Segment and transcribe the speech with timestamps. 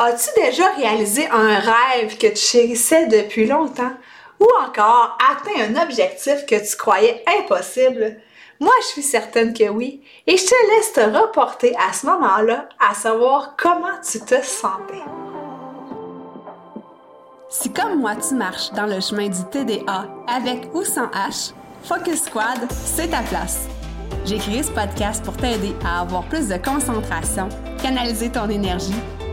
[0.00, 3.90] As-tu déjà réalisé un rêve que tu chérissais depuis longtemps?
[4.38, 8.16] Ou encore atteint un objectif que tu croyais impossible?
[8.60, 10.00] Moi, je suis certaine que oui.
[10.28, 15.02] Et je te laisse te reporter à ce moment-là à savoir comment tu te sentais.
[17.48, 22.22] Si comme moi, tu marches dans le chemin du TDA avec ou sans H, Focus
[22.22, 23.62] Squad, c'est ta place.
[24.24, 27.48] J'ai créé ce podcast pour t'aider à avoir plus de concentration,
[27.82, 28.94] canaliser ton énergie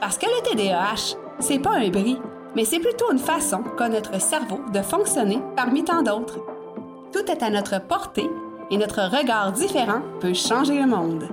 [0.00, 2.18] Parce que le TDAH, c'est pas un bris,
[2.54, 6.38] mais c'est plutôt une façon qu'a notre cerveau de fonctionner parmi tant d'autres.
[7.12, 8.30] Tout est à notre portée
[8.70, 11.28] et notre regard différent peut changer le monde.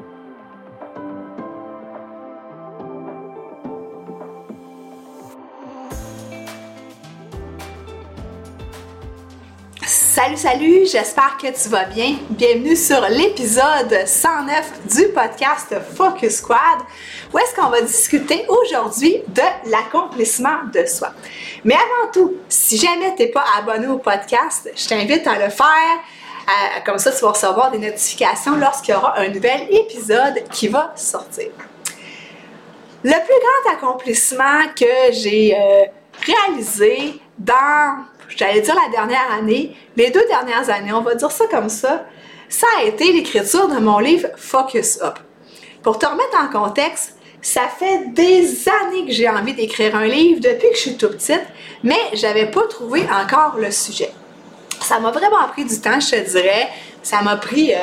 [10.15, 12.15] Salut, salut, j'espère que tu vas bien.
[12.29, 16.79] Bienvenue sur l'épisode 109 du podcast Focus Squad,
[17.33, 21.09] où est-ce qu'on va discuter aujourd'hui de l'accomplissement de soi.
[21.65, 25.49] Mais avant tout, si jamais tu n'es pas abonné au podcast, je t'invite à le
[25.49, 25.97] faire.
[26.47, 30.69] Euh, comme ça, tu vas recevoir des notifications lorsqu'il y aura un nouvel épisode qui
[30.69, 31.49] va sortir.
[33.03, 35.83] Le plus grand accomplissement que j'ai euh,
[36.25, 41.45] réalisé dans j'allais dire la dernière année, les deux dernières années, on va dire ça
[41.47, 42.05] comme ça,
[42.49, 45.19] ça a été l'écriture de mon livre Focus Up.
[45.83, 50.41] Pour te remettre en contexte, ça fait des années que j'ai envie d'écrire un livre
[50.41, 51.43] depuis que je suis tout petite,
[51.83, 54.11] mais j'avais pas trouvé encore le sujet.
[54.81, 56.69] Ça m'a vraiment pris du temps, je te dirais.
[57.03, 57.77] Ça m'a pris euh,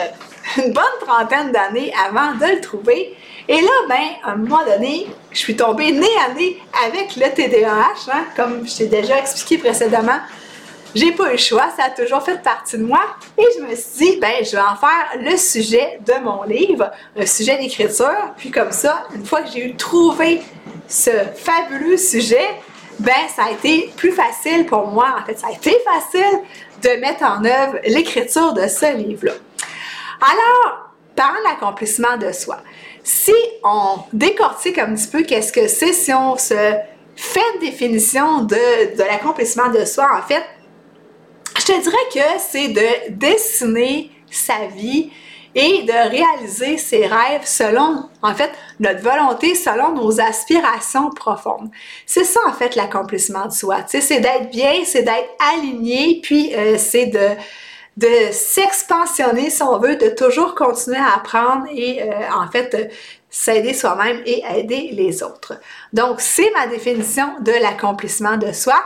[0.57, 3.17] une bonne trentaine d'années avant de le trouver.
[3.49, 7.33] Et là, ben, à un moment donné, je suis tombée nez à nez avec le
[7.33, 10.21] TDAH, hein, comme je t'ai déjà expliqué précédemment.
[10.95, 13.01] J'ai pas eu le choix, ça a toujours fait partie de moi.
[13.39, 16.91] Et je me suis dit, ben, je vais en faire le sujet de mon livre,
[17.17, 18.33] un sujet d'écriture.
[18.37, 20.43] Puis comme ça, une fois que j'ai eu trouvé
[20.89, 22.47] ce fabuleux sujet,
[22.99, 25.17] ben, ça a été plus facile pour moi.
[25.21, 26.41] En fait, ça a été facile
[26.83, 29.33] de mettre en œuvre l'écriture de ce livre-là.
[30.21, 32.59] Alors, parlant l'accomplissement de soi,
[33.03, 36.55] si on décortique un petit peu qu'est-ce que c'est, si on se
[37.17, 40.45] fait une définition de, de l'accomplissement de soi, en fait,
[41.63, 45.11] je te dirais que c'est de dessiner sa vie
[45.55, 48.51] et de réaliser ses rêves selon, en fait,
[48.81, 51.71] notre volonté, selon nos aspirations profondes.
[52.05, 53.85] C'est ça, en fait, l'accomplissement de soi.
[53.87, 57.29] C'est d'être bien, c'est d'être aligné, puis euh, c'est de
[57.99, 62.91] de s'expansionner, si on veut, de toujours continuer à apprendre et euh, en fait
[63.29, 65.61] s'aider soi-même et aider les autres.
[65.93, 68.83] Donc, c'est ma définition de l'accomplissement de soi.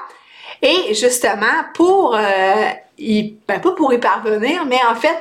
[0.62, 5.18] Et justement, pour, euh, y, ben pas pour y parvenir, mais en fait,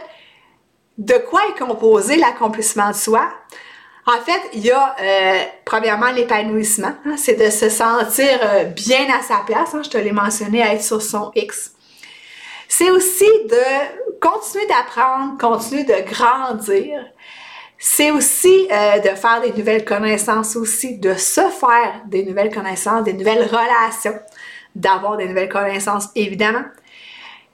[0.98, 3.28] de quoi est composé l'accomplissement de soi?
[4.08, 9.08] En fait, il y a euh, premièrement l'épanouissement, hein, c'est de se sentir euh, bien
[9.10, 9.74] à sa place.
[9.74, 11.74] Hein, je te l'ai mentionné, être sur son X.
[12.68, 17.06] C'est aussi de continuer d'apprendre, continuer de grandir.
[17.78, 23.14] C'est aussi de faire des nouvelles connaissances aussi, de se faire des nouvelles connaissances, des
[23.14, 24.18] nouvelles relations,
[24.76, 26.64] d'avoir des nouvelles connaissances évidemment.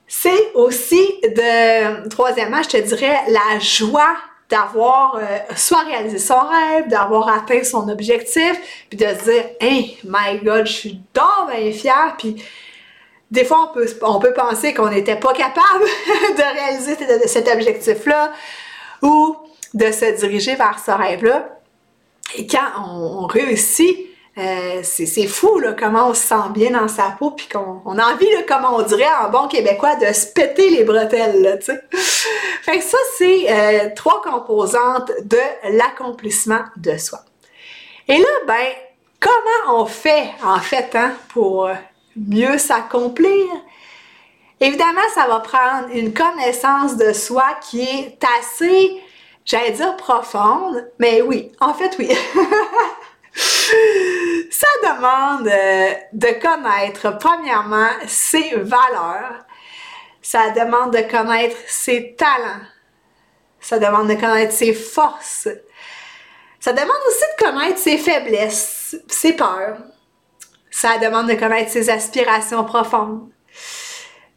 [0.07, 4.17] C'est aussi de, troisièmement, je te dirais, la joie
[4.49, 9.97] d'avoir euh, soit réalisé son rêve, d'avoir atteint son objectif, puis de se dire, hey,
[10.03, 12.43] my God, je suis donc bien fière, puis
[13.31, 15.85] des fois, on peut, on peut penser qu'on n'était pas capable
[16.37, 18.33] de réaliser cet objectif-là
[19.01, 19.37] ou
[19.73, 21.47] de se diriger vers ce rêve-là.
[22.35, 23.97] Et quand on, réussit,
[24.37, 27.97] euh, c'est fou là, comment on se sent bien dans sa peau, puis qu'on on
[27.97, 31.41] a envie, là, comme on dirait en bon québécois, de se péter les bretelles.
[31.41, 31.57] Là,
[31.93, 35.39] fait que ça, c'est euh, trois composantes de
[35.72, 37.19] l'accomplissement de soi.
[38.07, 38.67] Et là, ben,
[39.19, 41.69] comment on fait en fait hein, pour
[42.16, 43.47] mieux s'accomplir?
[44.61, 49.01] Évidemment, ça va prendre une connaissance de soi qui est assez,
[49.43, 52.09] j'allais dire profonde, mais oui, en fait oui.
[54.51, 59.45] ça demande euh, de connaître premièrement ses valeurs,
[60.21, 62.61] ça demande de connaître ses talents,
[63.59, 65.47] ça demande de connaître ses forces,
[66.59, 69.77] ça demande aussi de connaître ses faiblesses ses peurs.
[70.69, 73.29] Ça demande de connaître ses aspirations profondes.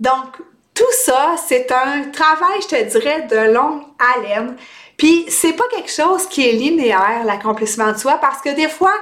[0.01, 0.37] Donc,
[0.75, 4.57] tout ça, c'est un travail, je te dirais, de longue haleine.
[4.97, 8.95] Puis, c'est pas quelque chose qui est linéaire, l'accomplissement de soi, parce que des fois,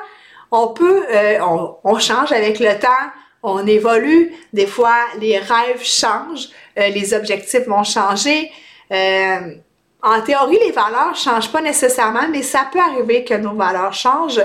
[0.53, 1.39] on peut, euh,
[1.83, 2.89] on, change avec le temps,
[3.43, 8.53] on évolue, des fois, les rêves changent, euh, les objectifs vont changer.
[8.93, 9.55] Euh,
[10.03, 14.43] en théorie, les valeurs changent pas nécessairement, mais ça peut arriver que nos valeurs changent.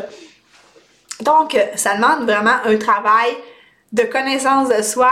[1.19, 3.35] Donc, ça demande vraiment un travail
[3.91, 5.11] de connaissance de soi.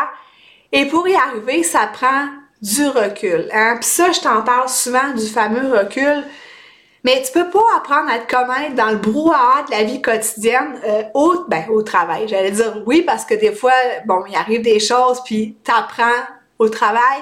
[0.71, 2.27] Et pour y arriver, ça prend
[2.61, 3.49] du recul.
[3.53, 3.77] Hein?
[3.81, 6.23] Puis ça, je t'en parle souvent du fameux recul.
[7.05, 10.81] Mais tu peux pas apprendre à te connaître dans le brouhaha de la vie quotidienne
[10.83, 12.27] euh, au, ben, au travail.
[12.27, 13.73] J'allais dire oui parce que des fois,
[14.05, 16.23] bon, il arrive des choses puis tu apprends
[16.57, 17.19] au travail.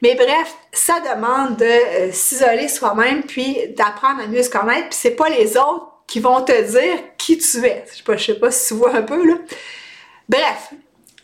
[0.00, 4.90] Mais bref, ça demande de euh, s'isoler soi-même puis d'apprendre à mieux se connaître.
[4.90, 7.84] Puis c'est pas les autres qui vont te dire qui tu es.
[7.90, 9.34] Je sais pas, je sais pas si tu vois un peu là.
[10.28, 10.72] Bref,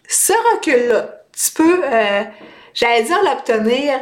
[0.08, 2.25] ce recul-là, tu peux, euh,
[2.75, 4.00] j'allais dire l'obtenir,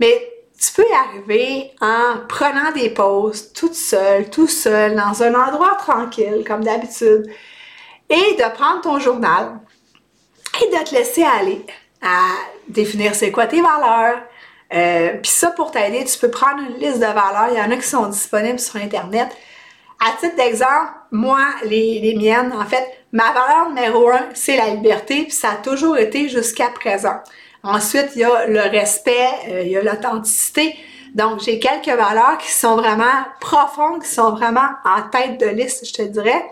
[0.00, 5.34] mais tu peux y arriver en prenant des pauses toute seule, tout seul, dans un
[5.34, 7.30] endroit tranquille, comme d'habitude,
[8.10, 9.60] et de prendre ton journal
[10.60, 11.64] et de te laisser aller
[12.02, 12.30] à
[12.66, 14.20] définir c'est quoi tes valeurs.
[14.72, 17.48] Euh, Puis ça, pour t'aider, tu peux prendre une liste de valeurs.
[17.50, 19.28] Il y en a qui sont disponibles sur Internet.
[20.00, 24.68] À titre d'exemple, moi, les, les, miennes, en fait, ma valeur numéro un, c'est la
[24.68, 27.20] liberté, puis ça a toujours été jusqu'à présent.
[27.62, 30.76] Ensuite, il y a le respect, euh, il y a l'authenticité.
[31.14, 35.86] Donc, j'ai quelques valeurs qui sont vraiment profondes, qui sont vraiment en tête de liste,
[35.86, 36.44] je te dirais.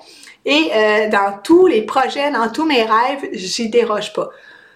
[0.45, 4.31] Et euh, dans tous les projets, dans tous mes rêves, j'y déroge pas.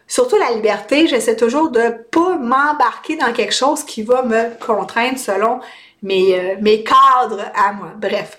[0.06, 5.18] Surtout la liberté, j'essaie toujours de pas m'embarquer dans quelque chose qui va me contraindre
[5.18, 5.60] selon
[6.02, 7.92] mes, euh, mes cadres à moi.
[7.96, 8.38] Bref.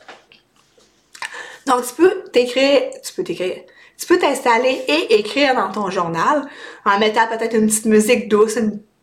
[1.65, 3.61] Donc, tu peux t'écrire, tu peux t'écrire,
[4.01, 6.47] tu peux t'installer et écrire dans ton journal
[6.85, 8.57] en mettant peut-être une petite musique douce,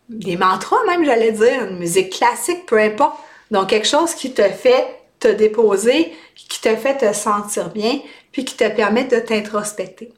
[0.08, 3.16] des mantras même, j'allais dire, une musique classique, peu importe.
[3.52, 8.00] Donc, quelque chose qui te fait te déposer, qui te fait te sentir bien,
[8.32, 10.12] puis qui te permet de t'introspecter.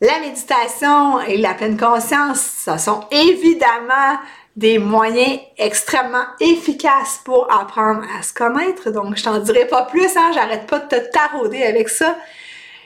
[0.00, 4.18] La méditation et la pleine conscience, ce sont évidemment
[4.56, 8.90] des moyens extrêmement efficaces pour apprendre à se connaître.
[8.90, 12.16] Donc, je t'en dirai pas plus, hein, j'arrête pas de te tarauder avec ça.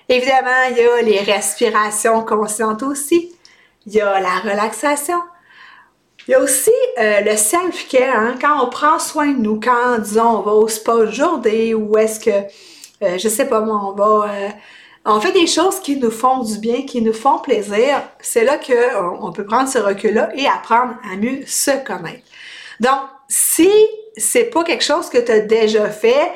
[0.09, 3.33] Évidemment, il y a les respirations conscientes aussi.
[3.87, 5.21] Il y a la relaxation.
[6.27, 9.99] Il y a aussi euh, le self-care, hein, quand on prend soin de nous, quand,
[9.99, 13.93] disons, on va au spa aujourd'hui ou est-ce que, euh, je sais pas moi, on
[13.93, 14.31] va...
[14.33, 14.49] Euh,
[15.09, 18.03] on fait des choses qui nous font du bien, qui nous font plaisir.
[18.21, 22.25] C'est là qu'on on peut prendre ce recul-là et apprendre à mieux se connaître.
[22.81, 22.99] Donc,
[23.29, 23.71] si
[24.17, 26.33] c'est pas quelque chose que tu as déjà fait,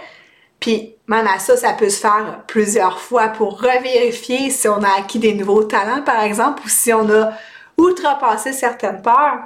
[0.60, 4.98] puis même à ça, ça peut se faire plusieurs fois pour revérifier si on a
[5.00, 7.32] acquis des nouveaux talents, par exemple, ou si on a
[7.76, 9.40] outrepassé certaines peurs.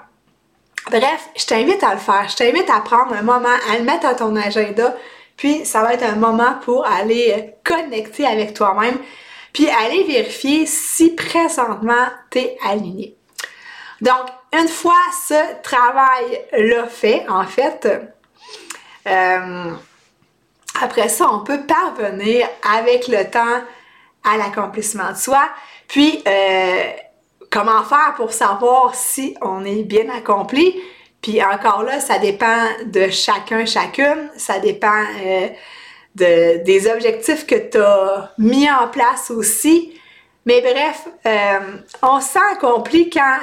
[0.90, 2.28] Bref, je t'invite à le faire.
[2.28, 4.94] Je t'invite à prendre un moment, à le mettre à ton agenda,
[5.38, 8.98] puis ça va être un moment pour aller connecter avec toi-même,
[9.54, 13.16] puis aller vérifier si présentement tu es aligné.
[14.02, 17.88] Donc, une fois ce travail-là fait, en fait,
[19.06, 19.72] euh,
[20.80, 23.62] après ça, on peut parvenir avec le temps
[24.24, 25.48] à l'accomplissement de soi.
[25.86, 26.82] Puis, euh,
[27.50, 30.80] comment faire pour savoir si on est bien accompli?
[31.22, 34.30] Puis encore là, ça dépend de chacun, chacune.
[34.36, 35.48] Ça dépend euh,
[36.14, 39.98] de, des objectifs que tu as mis en place aussi.
[40.46, 43.38] Mais bref, euh, on sent accompli quand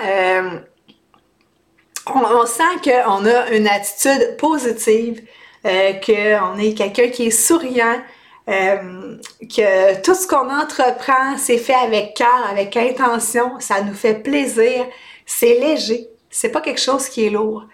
[2.07, 5.21] on, on, sent qu'on a une attitude positive,
[5.65, 8.01] euh, qu'on est quelqu'un qui est souriant,
[8.49, 14.15] euh, que tout ce qu'on entreprend, c'est fait avec cœur, avec intention, ça nous fait
[14.15, 14.85] plaisir,
[15.25, 17.65] c'est léger, c'est pas quelque chose qui est lourd.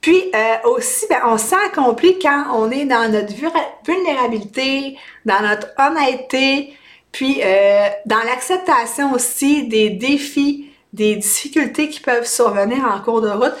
[0.00, 3.32] Puis euh, aussi, ben, on s'est accompli quand on est dans notre
[3.84, 6.74] vulnérabilité, dans notre honnêteté,
[7.10, 13.30] puis euh, dans l'acceptation aussi des défis, des difficultés qui peuvent survenir en cours de
[13.30, 13.54] route.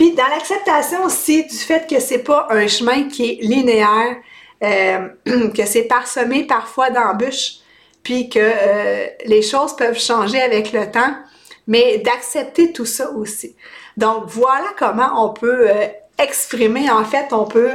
[0.00, 4.16] Puis dans l'acceptation aussi du fait que c'est pas un chemin qui est linéaire,
[4.64, 5.08] euh,
[5.54, 7.56] que c'est parsemé parfois d'embûches,
[8.02, 11.14] puis que euh, les choses peuvent changer avec le temps,
[11.66, 13.54] mais d'accepter tout ça aussi.
[13.98, 17.72] Donc voilà comment on peut euh, exprimer, en fait, on peut,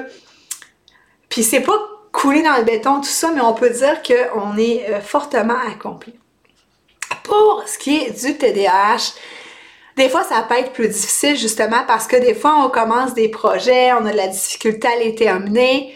[1.29, 1.77] puis c'est pas
[2.12, 6.15] couler dans le béton tout ça, mais on peut dire qu'on est fortement accompli.
[7.22, 9.13] Pour ce qui est du TDAH,
[9.98, 13.30] des fois, ça peut être plus difficile justement parce que des fois, on commence des
[13.30, 15.96] projets, on a de la difficulté à les terminer.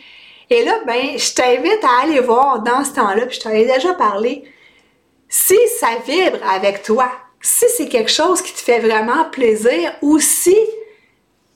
[0.49, 3.65] Et là, ben, je t'invite à aller voir dans ce temps-là, puis je t'en ai
[3.65, 4.43] déjà parlé,
[5.27, 10.19] si ça vibre avec toi, si c'est quelque chose qui te fait vraiment plaisir ou
[10.19, 10.57] si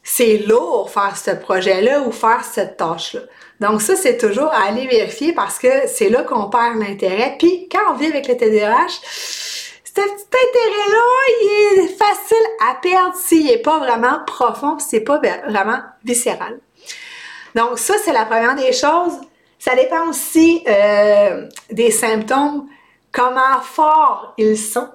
[0.03, 3.21] c'est lourd faire ce projet-là ou faire cette tâche-là.
[3.61, 7.35] Donc ça, c'est toujours à aller vérifier parce que c'est là qu'on perd l'intérêt.
[7.39, 11.03] Puis quand on vit avec le TDAH, ce petit intérêt-là,
[11.41, 16.59] il est facile à perdre s'il n'est pas vraiment profond, c'est pas vraiment viscéral.
[17.53, 19.19] Donc ça, c'est la première des choses.
[19.59, 22.67] Ça dépend aussi euh, des symptômes,
[23.11, 24.89] comment forts ils sont.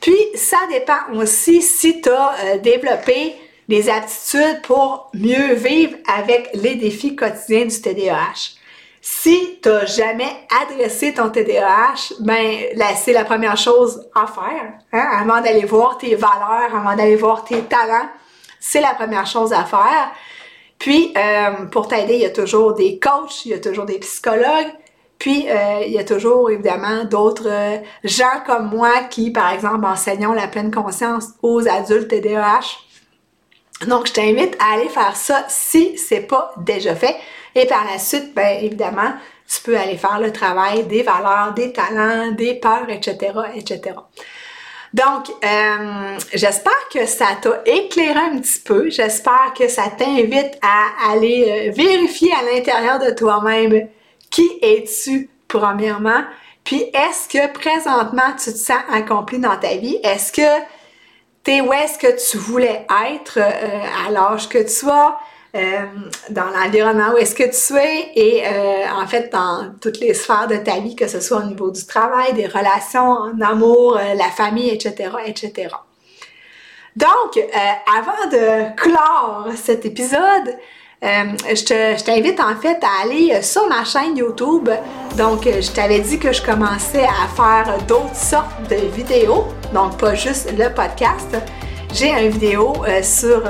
[0.00, 3.34] Puis ça dépend aussi si tu as euh, développé
[3.68, 8.61] des aptitudes pour mieux vivre avec les défis quotidiens du TDAH.
[9.04, 14.74] Si tu n'as jamais adressé ton TDAH, ben là, c'est la première chose à faire.
[14.92, 15.08] Hein?
[15.20, 18.08] Avant d'aller voir tes valeurs, avant d'aller voir tes talents,
[18.60, 20.12] c'est la première chose à faire.
[20.78, 23.98] Puis, euh, pour t'aider, il y a toujours des coachs, il y a toujours des
[23.98, 24.72] psychologues,
[25.18, 29.84] puis euh, il y a toujours évidemment d'autres euh, gens comme moi qui, par exemple,
[29.84, 32.78] enseignons la pleine conscience aux adultes TDAH.
[33.88, 37.16] Donc, je t'invite à aller faire ça si c'est pas déjà fait.
[37.54, 39.12] Et par la suite, bien évidemment,
[39.46, 43.94] tu peux aller faire le travail des valeurs, des talents, des peurs, etc., etc.
[44.92, 48.90] Donc, euh, j'espère que ça t'a éclairé un petit peu.
[48.90, 53.88] J'espère que ça t'invite à aller euh, vérifier à l'intérieur de toi-même
[54.30, 56.22] qui es-tu premièrement.
[56.62, 59.98] Puis, est-ce que présentement tu te sens accompli dans ta vie?
[60.02, 60.62] Est-ce que
[61.44, 65.16] tu es où est-ce que tu voulais être euh, à l'âge que tu as?
[65.54, 65.84] Euh,
[66.30, 70.48] dans l'environnement où est-ce que tu es et euh, en fait dans toutes les sphères
[70.48, 74.14] de ta vie, que ce soit au niveau du travail, des relations, en amour, euh,
[74.14, 75.68] la famille, etc., etc.
[76.96, 77.38] Donc,
[77.98, 80.58] avant de clore cet épisode,
[81.02, 84.68] je t'invite en fait à aller sur ma chaîne YouTube.
[85.16, 90.14] Donc, je t'avais dit que je commençais à faire d'autres sortes de vidéos, donc pas
[90.14, 91.34] juste le podcast.
[91.94, 93.42] J'ai une vidéo sur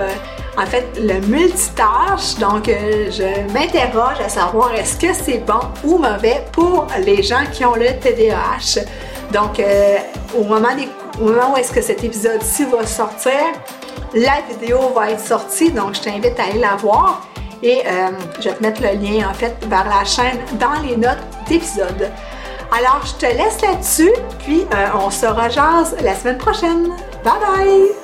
[0.56, 2.36] en fait le multitâche.
[2.38, 7.44] Donc, euh, je m'interroge à savoir est-ce que c'est bon ou mauvais pour les gens
[7.52, 8.84] qui ont le TDAH.
[9.32, 9.96] Donc, euh,
[10.38, 10.68] au, moment
[11.20, 13.32] où est-ce que cet épisode-ci va sortir,
[14.14, 15.70] la vidéo va être sortie.
[15.70, 17.26] Donc, je t'invite à aller la voir.
[17.62, 18.08] Et euh,
[18.40, 22.10] je vais te mettre le lien en fait vers la chaîne dans les notes d'épisode.
[22.76, 26.88] Alors, je te laisse là-dessus, puis on se rejase la semaine prochaine.
[27.22, 28.01] Bye bye!